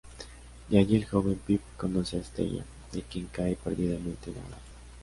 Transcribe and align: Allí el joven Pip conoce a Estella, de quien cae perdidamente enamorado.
Allí 0.71 0.95
el 0.95 1.05
joven 1.05 1.39
Pip 1.45 1.61
conoce 1.77 2.17
a 2.17 2.21
Estella, 2.21 2.65
de 2.91 3.03
quien 3.03 3.27
cae 3.27 3.55
perdidamente 3.55 4.31
enamorado. 4.31 4.61